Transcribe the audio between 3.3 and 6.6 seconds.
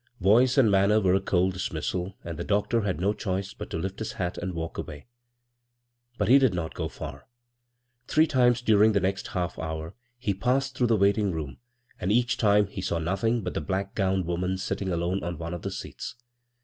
but to lift his hat and walk away; but he did